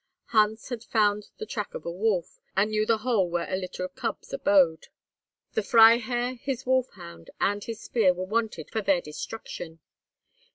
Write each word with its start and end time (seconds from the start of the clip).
Hans 0.29 0.69
had 0.69 0.83
found 0.83 1.29
the 1.37 1.45
track 1.45 1.75
of 1.75 1.85
a 1.85 1.91
wolf, 1.91 2.39
and 2.57 2.71
knew 2.71 2.87
the 2.87 2.97
hole 3.05 3.29
where 3.29 3.45
a 3.47 3.55
litter 3.55 3.83
of 3.85 3.93
cubs 3.93 4.33
abode; 4.33 4.87
the 5.53 5.61
Freiherr, 5.61 6.39
his 6.41 6.65
wolf 6.65 6.89
hound, 6.95 7.29
and 7.39 7.63
his 7.63 7.81
spear 7.81 8.11
were 8.11 8.25
wanted 8.25 8.71
for 8.71 8.81
their 8.81 9.01
destruction. 9.01 9.79